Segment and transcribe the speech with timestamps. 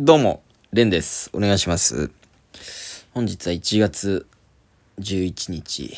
[0.00, 1.28] どうも、レンです。
[1.32, 2.12] お願いします。
[3.14, 4.28] 本日は1月
[5.00, 5.92] 11日。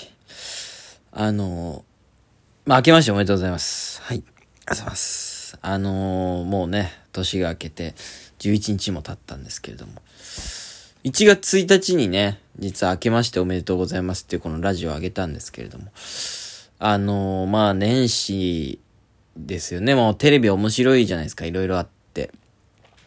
[1.13, 1.85] あの、
[2.65, 4.01] まあ、明けましておめでとうございます。
[4.01, 4.17] はい。
[4.17, 4.33] ありがと
[4.65, 5.59] うございます。
[5.61, 7.95] あのもうね、年が明けて
[8.39, 9.93] 11日も経ったんですけれども。
[11.05, 15.93] 1月1日にね、実は明けましておめでとうございますっていうこのラジオを上げたんですけれども。
[16.79, 18.81] あのまあ、年始
[19.37, 19.95] ですよね。
[19.95, 21.45] もうテレビ面白いじゃないですか。
[21.45, 22.31] いろいろあって。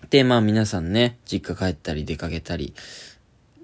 [0.09, 2.73] で、まあ皆さんね、実家帰ったり出かけたり、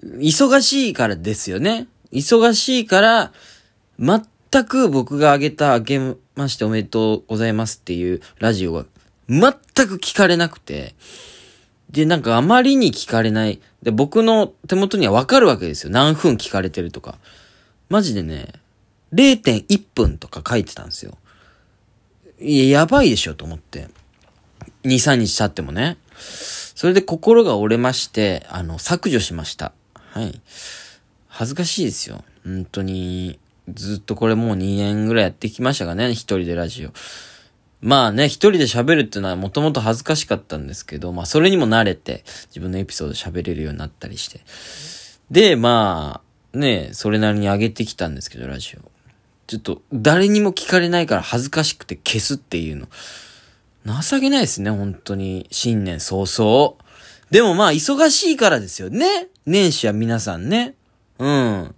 [0.02, 1.86] 忙しいからですよね。
[2.12, 3.32] 忙しいから、
[3.98, 6.00] 全く僕が挙げた明け
[6.34, 8.86] ましておめでとうございますっていうラジオが
[9.28, 9.40] 全
[9.86, 10.94] く聞かれなくて、
[11.90, 13.60] で、なんかあまりに聞かれない。
[13.82, 15.90] で、僕の手元にはわかるわけですよ。
[15.90, 17.18] 何分聞かれてるとか。
[17.88, 18.52] マジでね、
[19.12, 21.18] 0.1分とか書いてたんですよ。
[22.40, 23.88] いや、やばいでしょと思って。
[24.84, 25.98] 2、3日経ってもね。
[26.20, 29.72] それで心が折れまして、あの、削除しました。
[29.94, 30.40] はい。
[31.28, 32.24] 恥ずかしいですよ。
[32.44, 33.38] 本当に。
[33.74, 36.90] ずっとこれもう2年ぐらいやってきましたがね、一人でラジオ。
[37.80, 44.40] まあね、一人で喋るっていうのはもともと恥ずかしかったんですけど、まあそれにも慣れて、自分のエピソード喋れるようになったりして。
[45.30, 48.90] で、まあ、ね、それなりに上げてきたんですけど、ラジオ。
[49.46, 52.88] ちょっと、誰にも聞かれないから恥ずかしくて消すっていうの。
[53.84, 55.46] 情けないですね、本当に。
[55.50, 56.74] 新年早々。
[57.30, 59.28] でもまあ、忙しいからですよね。
[59.46, 60.74] 年始は皆さんね。
[61.18, 61.74] うん。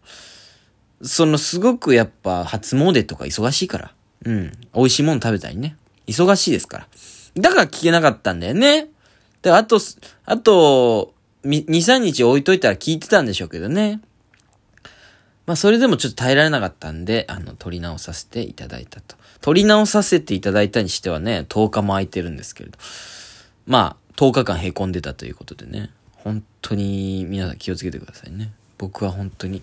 [1.02, 3.94] その、すごくやっぱ、初詣とか忙しいから。
[4.24, 4.52] うん。
[4.74, 5.76] 美味しいもの食べたりね。
[6.06, 6.86] 忙しいですから。
[7.34, 8.88] だから聞けなかったんだよね。
[9.42, 9.78] で、あと、
[10.24, 11.14] あと、
[11.44, 14.00] 2、3日置いといたら聞いてたんでしょうけどね。
[15.46, 19.16] まあ、それでもちょっと耐えられなかったんで、あの、撮り直させていただいたと。
[19.40, 22.78] 撮り直させていただいたにしてはね、10日も空いてるんですけれど。
[23.66, 25.90] まあ、10日間凹んでたということでね。
[26.14, 28.52] 本当に皆さん気をつけてくださいね。
[28.78, 29.62] 僕は本当に、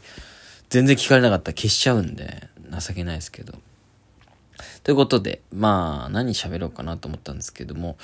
[0.70, 3.54] 全然聞かれなかったら消しちゃうんで、情けないですけど。
[4.84, 7.98] ということで、まあ、何喋ろうかなと思ったんですけども、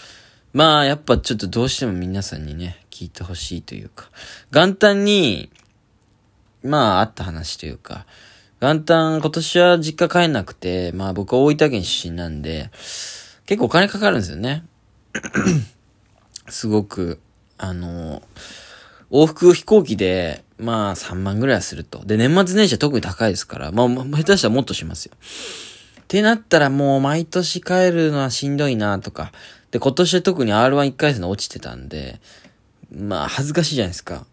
[0.54, 4.10] まあ、やっぱちょっとどうしても皆さんにね、聞いてほしいというか、
[4.52, 5.50] 元旦に、
[6.66, 8.06] まあ、あった話というか、
[8.62, 12.72] 元旦今年は実家帰んなくて、まあ僕は大分県出身なんで、
[13.46, 14.64] 結構お金かかるんですよね。
[16.50, 17.20] すごく、
[17.58, 18.24] あの、
[19.12, 22.04] 往復飛行機で、まあ3万ぐらいはすると。
[22.06, 25.12] で、年末年始は特に高いですから、まあ下手したらもっとしますよ。
[26.02, 29.32] ってなったらもう毎年帰るのはしんどいなとか。
[29.72, 32.20] で、今年は特に R11 回戦落ちてたんで、
[32.92, 34.26] まあ恥ずかしいじゃないですか。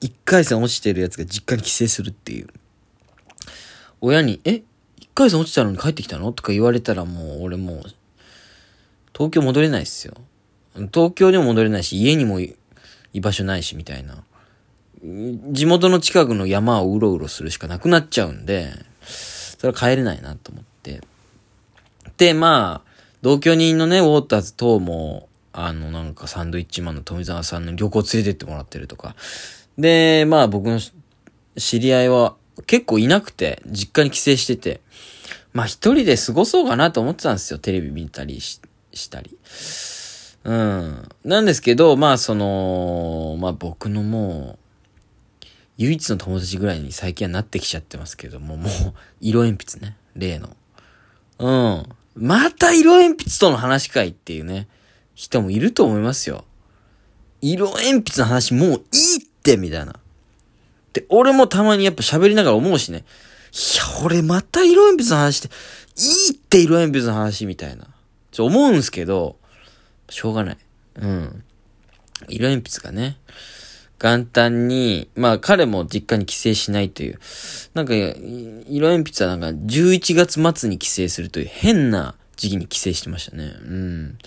[0.00, 2.48] 1回戦落ちてるやつが実家に帰省するっていう。
[4.00, 4.62] 親に、え ?1
[5.14, 7.82] 回戦落ちたのに帰ってきたのとか言われたらもう俺もう、
[9.12, 10.14] 東京戻れないっすよ。
[10.92, 12.56] 東京にも戻れないし、家にも居
[13.20, 14.22] 場所ないし、みたいな。
[15.52, 18.70] 地元の近くの山をうろうろするしかなくなっちゃうんで、
[19.02, 21.00] それは帰れないなと思って。
[22.16, 22.88] で、まあ、
[23.22, 29.16] 同居人のね、ウォーターズ等も、あの、なんかサンドイッチマンの富澤さんの旅行連れてってもらってるとか。
[29.78, 30.80] で、まあ僕の
[31.56, 34.80] 知り合いは結構いなくて、実家に帰省してて、
[35.52, 37.58] まあ一人で過ごそうかなと思ってたんですよ。
[37.58, 38.58] テレビ見たりし
[39.10, 39.38] たり。
[40.44, 41.08] うん。
[41.24, 44.58] なんですけど、まあその、まあ僕のも
[45.42, 45.46] う、
[45.76, 49.96] 唯一の友達ぐらいに最近はなってきちゃってますけども、もう、色鉛筆ね。
[50.16, 50.56] 例の。
[51.38, 51.88] うん。
[52.16, 54.66] また色鉛筆との話かいっていうね、
[55.14, 56.44] 人もいると思いますよ。
[57.40, 58.80] 色鉛筆の話もういいっ
[59.48, 59.94] てみたいな。
[60.92, 62.98] で、俺もたまにやっぱ喋りながら思うしね。
[62.98, 65.48] いや、俺また色鉛筆の話して、
[65.96, 67.86] いいって色鉛筆の話みたいな。
[68.30, 69.36] ちょ、思うんすけど、
[70.10, 70.58] しょうがない。
[70.96, 71.44] うん。
[72.28, 73.18] 色鉛筆がね、
[74.00, 77.18] 元旦に、まあ彼も実家に帰省しないという、
[77.74, 83.44] なんか、色鉛筆はなんか11月末に帰省するという変な時期に帰省してましたね。
[83.44, 84.18] うん。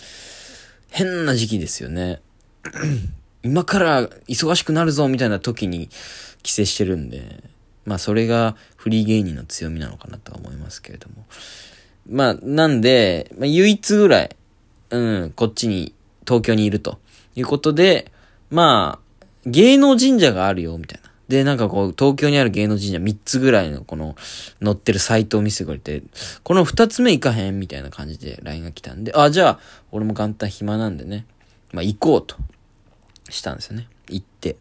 [0.90, 2.22] 変な時期ですよね。
[3.44, 5.90] 今から忙しくなるぞみたいな時に
[6.44, 7.44] 帰省してるんで、
[7.86, 11.26] まあそれがフリー芸人の強みなのかなとは思いますけれども。
[12.10, 14.36] まあなんで、まあ唯一ぐらい、
[14.90, 15.94] うん、こっちに、
[16.28, 17.00] 東京にいると
[17.36, 18.12] いうことで、
[18.50, 21.12] まあ、芸能神社があるよ、みたいな。
[21.30, 24.16] で、なんかこう、東京にある芸能神社3つぐらいのこの、
[24.64, 26.04] 載ってるサイトを見せてくれて、
[26.44, 29.60] この2つ目行かへんみたいな感じで LINE が来たんで、あ、じゃあ、
[29.92, 31.26] 俺も元旦暇なんでね、
[31.72, 32.36] まあ行こうと、
[33.32, 33.88] したんですよね。
[34.08, 34.58] 行って。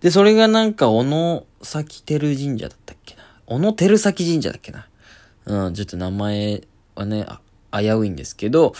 [0.00, 3.22] で、それがなんか、小野崎照神社だったっけな。
[3.46, 4.86] 小野照崎神社だっけな。
[5.46, 6.62] うん、ちょっと名前
[6.94, 7.26] はね、
[7.72, 8.74] 危ういんですけど、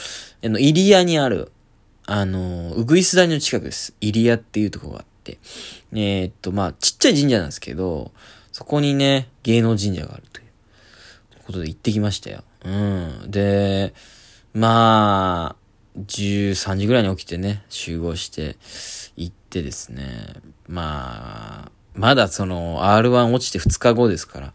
[0.44, 1.52] あの、入谷にある、
[2.06, 3.94] あの、うぐいす谷の近くです。
[4.00, 5.38] 入谷っていうとこがあって。
[5.93, 8.12] えー、っと、まあ、ちっちゃい神社なんですけど、
[8.52, 10.46] そこにね、芸能神社があるという
[11.44, 12.43] ことで行ってきましたよ。
[12.64, 13.31] うん。
[13.31, 13.94] で、
[14.55, 15.66] まあ、
[15.96, 18.56] 13時ぐらいに起きてね、集合して
[19.16, 20.34] 行ってですね、
[20.69, 24.52] まあ、まだその R1 落ちて2日後ですから、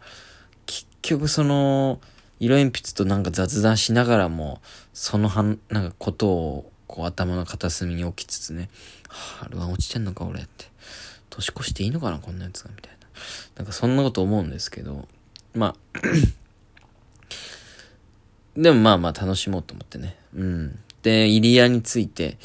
[0.66, 2.00] 結局その、
[2.38, 4.60] 色鉛筆となんか雑談しながらも、
[4.92, 8.68] そのはん、なんかことを、こう頭の片隅に置きつつね、
[9.08, 10.72] はあ、R1 落ちてんのか俺って。
[11.30, 12.98] 年越していいのかなこんなやつがみたいな。
[13.56, 15.08] なんかそんなこと思うんですけど、
[15.54, 16.00] まあ
[18.60, 20.18] でもまあまあ楽しもうと思ってね。
[20.34, 20.78] うん。
[21.02, 22.38] で、入谷について、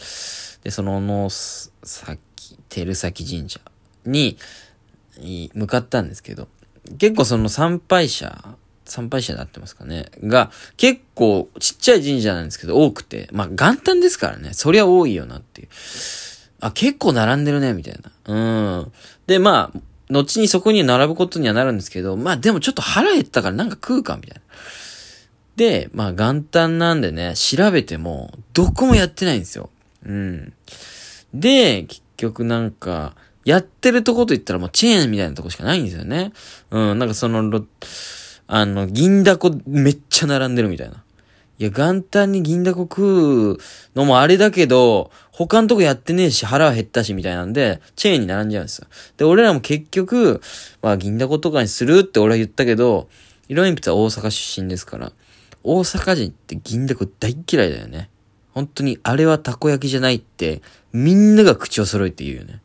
[0.63, 3.59] で、そのの、さっき、照崎神社
[4.06, 4.38] に、
[5.54, 6.48] 向かったんですけど、
[6.98, 8.56] 結構その参拝者、
[8.86, 10.06] 参拝者になってますかね。
[10.24, 15.68] が、結構ちっちゃい神社なんですけど多くて、まあ元旦ですからね、そりゃ多いよなっていう。
[16.59, 18.33] あ、結構並んでるね、みたいな。
[18.33, 18.92] うん。
[19.27, 24.42] で、まあ、後にそこに並ぶことにはなるんですけど、まあでもちょっと腹減ったからなんか食うか、みたいな。
[25.57, 29.69] で、まあ元旦なんでね、調べても、どこもやってないんですよ。
[30.06, 30.54] うん。
[31.33, 36.31] で、結局なんか、やってるとこと言ったらもうチェーンみたいなとこしかないんですよね。
[36.69, 37.65] うん、なんかその、
[38.45, 41.04] あの、銀だこめっちゃ並んでるみたいな。
[41.57, 43.57] いや、元旦に銀だこ食う
[43.95, 48.88] のもあれだけど、他のとこやってねえし、腹は減ったし、みたいなんで、チェーンに並んじゃうんですよ。
[49.18, 50.39] で、俺らも結局、
[50.83, 53.09] まあ、銀だことかにするって俺は言ったけど、
[53.50, 55.12] 色鉛筆は大阪出身ですから、
[55.69, 58.10] 大阪人って銀だこ大嫌いだよね。
[58.54, 60.62] 本当に、あれはたこ焼きじゃないって、
[60.94, 62.62] みんなが口を揃えて言うよね。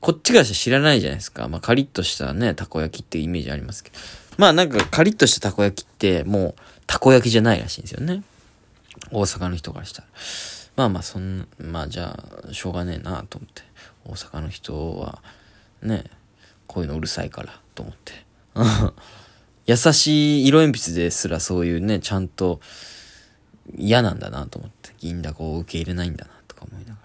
[0.00, 1.46] こっちからしたら知らないじゃないですか。
[1.46, 3.96] まあ、カリッとしたね、たこ焼きってイメージありますけど。
[4.38, 6.54] まあ、なんかカリッとしたたこ焼きって、もう、
[6.88, 8.24] たこ焼きじゃないらしいんですよね。
[9.12, 10.08] 大阪の人からしたら。
[10.74, 12.18] まあまあ、そんまあじゃ
[12.48, 13.62] あ、しょうがねえなと思って。
[14.04, 15.22] 大阪の人は、
[15.80, 16.04] ね、
[16.66, 18.14] こういうのうるさいからと思って。
[19.70, 22.60] 優しい色鉛筆ですらそういうね、ちゃんと
[23.76, 24.90] 嫌なんだなと思って。
[24.98, 26.98] 銀だこを受け入れないんだなとか思いながら。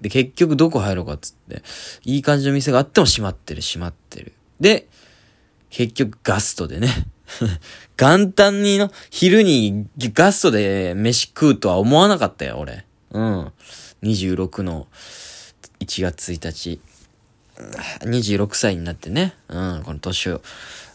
[0.00, 1.62] で、結局どこ入ろうかっつって、
[2.04, 4.32] いい感じの店があっても閉まってる、閉まってる。
[4.60, 4.86] で、
[5.70, 6.88] 結局ガストでね。
[7.98, 12.86] 元旦にの、昼にガストで飯食うとは思わなかったよ、俺。
[13.10, 13.52] うん。
[14.04, 14.86] 26の
[15.80, 16.80] 1月1日。
[18.00, 19.34] 26歳になってね。
[19.48, 20.40] うん、この年を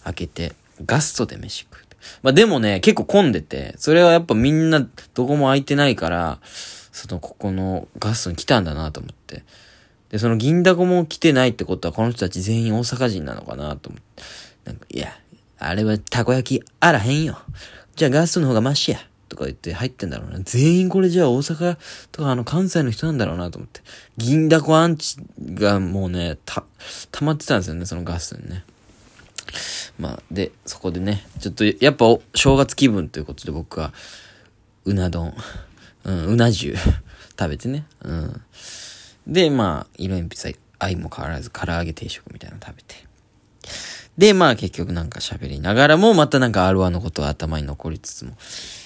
[0.06, 1.88] 明けて、ガストで飯食う。
[2.24, 6.40] まあでもね、結構混んでて、それはやっぱみんなどこも空いてないから、
[6.92, 9.44] その、ここのガストに来たんだなと思って。
[10.10, 14.24] で、その銀だこも来てないってことは、この人たち全員大阪人なのかなと思って。
[14.66, 15.10] なんか、いや、
[15.60, 17.40] あれはたこ焼きあらへんよ。
[17.96, 19.00] じゃあガストの方がマシや。
[19.30, 20.40] とか言って入ってんだろうな。
[20.40, 21.78] 全員これじゃあ大阪
[22.12, 23.82] とかあの関西の人なんだろうなと思って。
[24.16, 25.18] 銀だこアンチ
[25.54, 26.64] がもうね、た、
[27.12, 28.64] 溜まってたんですよね、そのガストにね。
[30.00, 32.06] まあ、で、そこでね、ちょっと、やっぱ、
[32.36, 33.94] 正月気分ということで僕は、
[34.86, 35.34] うな丼、
[36.04, 36.76] うん、うな重
[37.38, 37.86] 食べてね。
[38.04, 38.42] うん。
[39.28, 42.96] で、まあ、色鉛筆は愛も変わらず唐揚げ定食みたいなの食べて。
[44.18, 48.36] で、まあ結局なんか喋りながらも、またなんか R1 のことが頭に残りつつも。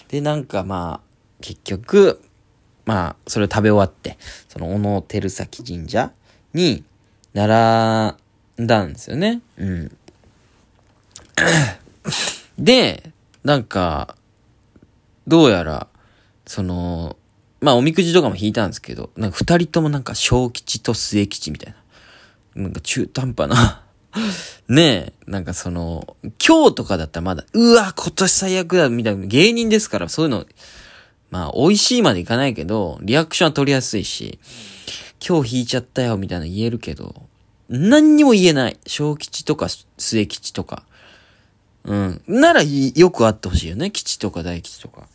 [0.10, 1.12] で、なんかまあ、
[1.42, 2.22] 結局、
[2.86, 4.18] まあ、それを食べ終わって、
[4.50, 6.12] その、小野照崎神社
[6.54, 6.84] に、
[7.34, 8.18] 並
[8.62, 9.42] んだんですよね。
[9.58, 9.98] うん。
[12.58, 13.12] で、
[13.44, 14.16] なんか、
[15.28, 15.88] どうやら、
[16.46, 17.18] その、
[17.60, 21.74] まあ、おみくじとかも引いたんですけど、なんか二人ともなんか小吉と末吉みたい
[22.56, 22.64] な。
[22.64, 23.84] なんか中途半端な
[24.68, 30.46] ねえ、なんかその、今日とかだったらまだ、うわ、今年最悪だ、みたいな、芸人ですから、そういうの、
[31.30, 34.40] まあ、美味しいまでいかないけど、リアクションは取りやすいし、
[35.26, 37.28] 今日引いちゃったよ、みたいな言えるけど、
[37.70, 38.78] 何にも言えない。
[38.86, 39.68] 小吉とか
[39.98, 40.84] 末吉とか。
[41.84, 42.22] うん。
[42.28, 43.92] ならよくあってほしいよね。
[43.92, 45.08] 吉とか大吉とか。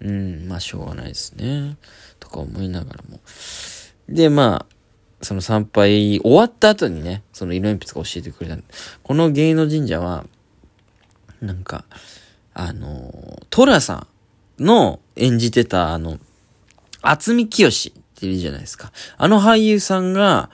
[0.00, 1.76] うん、まあしょうがないですね。
[2.20, 3.20] とか思いながらも。
[4.08, 4.76] で、まあ、
[5.22, 8.62] その参拝終わった後にね、その色鉛筆が教えてくれた
[9.02, 10.26] この芸能神社は、
[11.40, 11.84] なんか、
[12.54, 14.06] あの、トラさ
[14.58, 16.18] んの演じてた、あの、
[17.02, 18.92] 厚み清っているじゃないですか。
[19.16, 20.50] あの俳優さんが、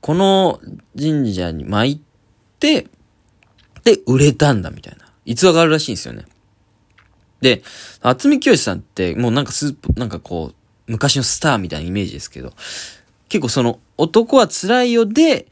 [0.00, 0.60] この
[0.98, 1.98] 神社に参っ
[2.58, 2.86] て、
[3.86, 6.24] で、売れたんだみたいな逸話があるらしいんですよね。
[7.40, 7.62] で、
[8.00, 12.52] 厚み清さんって、もうなんかスープ、なんかこう、昔のスターみたいなイメージですけど、
[13.28, 15.46] 結構その、男は辛いよで、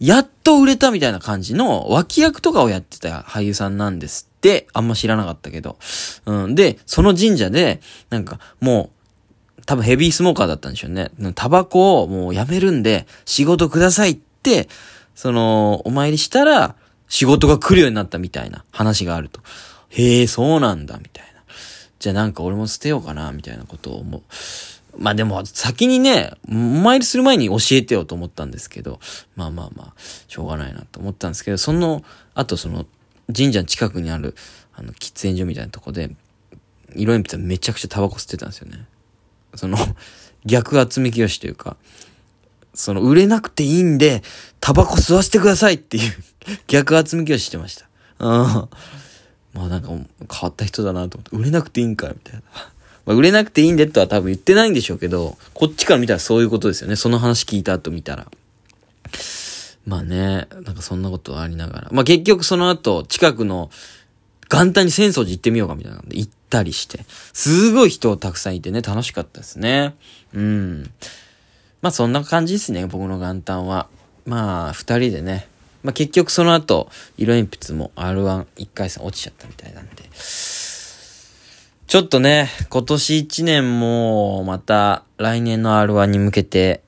[0.00, 5.78] やっと売れたみたいな感じの脇役とかをやってた俳優さんなんですって、あんま知らなかったけど。
[6.26, 6.54] うん。
[6.54, 7.80] で、その神社で、
[8.10, 8.90] なんかも
[9.58, 11.10] う、多分ヘビースモーカーだったんでしょうね。
[11.34, 14.68] タバコをもうやめるんで、仕事くださいって、
[15.14, 16.76] その、お参りしたら、
[17.08, 19.40] 仕事が来るようになったみたいな話があると。
[19.88, 21.42] へえ、そうなんだ、みたいな。
[21.98, 24.22] じゃあなんか俺も捨てようかな、みたいなことを思う。
[24.98, 29.00] まあでも、先にね、お参りする前に教えてよと思ったんですけど、
[29.36, 29.94] まあまあまあ、
[30.26, 32.02] しょうがないなと思ったんですけど、その、
[32.34, 32.84] あとその、
[33.34, 34.34] 神社の近くにある、
[34.74, 36.10] あの、喫煙所みたいなとこで、
[36.94, 38.84] 色鉛筆はめちゃくちゃタバコ吸ってたんですよね。
[39.54, 39.78] その、
[40.44, 41.76] 逆集め清というか、
[42.78, 44.22] その、売れなくていいんで、
[44.60, 46.12] タバコ吸わせてくださいっていう
[46.68, 47.88] 逆集め清してました。
[48.20, 48.68] うん。
[49.52, 49.98] まあなんか変
[50.42, 52.42] わった人だなと思って、売れなくていいんかみたいな。
[53.04, 56.94] まあ、売れなくていいんでとは多分言ってないんでしょうけど、こっちから見たらそういうことですよね。
[56.94, 58.28] その話聞いた後見たら。
[59.84, 61.88] まあね、なんかそんなことありながら。
[61.90, 63.70] まあ結局その後、近くの
[64.48, 67.00] 元旦に浅草寺行ってみようかみたいなで行ったりして、
[67.32, 69.96] すごい人たくさんいてね、楽しかったですね。
[70.32, 70.90] うん。
[71.80, 73.88] まあそんな感じですね、僕の元旦は。
[74.26, 75.48] まあ、二人でね。
[75.82, 80.08] まあ結局その後、色鉛筆も R1 一回戦落ちちゃったみたいなんで。
[81.88, 86.82] ちょっとね、今年一年もまた来年の R1 に向けて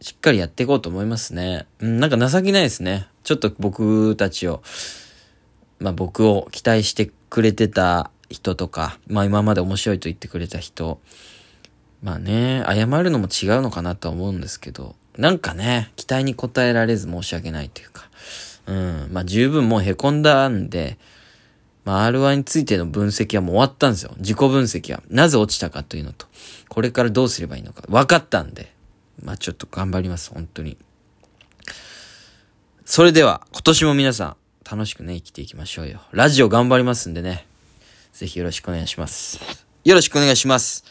[0.00, 1.66] しっかりやっていこうと思いますね。
[1.80, 3.08] うん、なんか情けないですね。
[3.24, 4.62] ちょっと僕たちを、
[5.80, 11.00] まあ僕を期待してくれてた人とか、まあ今まで面白いと言ってくれた人、
[12.02, 18.08] まあね、謝るのも違うのかなとは思うんですけど、なんかね、期待に応えられず申し訳ないというか、
[18.66, 20.98] うん、まあ十分もう凹んだんで、
[21.88, 24.12] まあ、R1 についての分析はもう終わったんですよ。
[24.18, 25.02] 自己分析は。
[25.08, 26.26] なぜ落ちたかというのと、
[26.68, 27.82] これからどうすればいいのか。
[27.88, 28.70] 分かったんで。
[29.24, 30.30] まあ、ちょっと頑張ります。
[30.30, 30.76] 本当に。
[32.84, 34.36] それでは、今年も皆さん、
[34.70, 36.02] 楽しくね、生きていきましょうよ。
[36.12, 37.46] ラジオ頑張りますんでね。
[38.12, 39.40] ぜひよろしくお願いします。
[39.84, 40.84] よろしくお願いします。